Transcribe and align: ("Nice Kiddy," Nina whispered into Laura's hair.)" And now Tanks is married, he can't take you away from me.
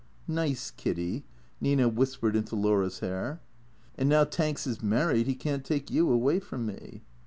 ("Nice 0.27 0.71
Kiddy," 0.71 1.25
Nina 1.61 1.87
whispered 1.87 2.35
into 2.35 2.55
Laura's 2.55 3.01
hair.)" 3.01 3.39
And 3.99 4.09
now 4.09 4.23
Tanks 4.23 4.65
is 4.65 4.81
married, 4.81 5.27
he 5.27 5.35
can't 5.35 5.63
take 5.63 5.91
you 5.91 6.09
away 6.09 6.39
from 6.39 6.65
me. 6.65 7.03